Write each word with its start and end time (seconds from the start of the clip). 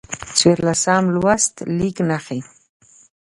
څوارلسم 0.37 1.03
لوست: 1.15 1.55
لیک 1.77 1.97
نښې 2.09 2.39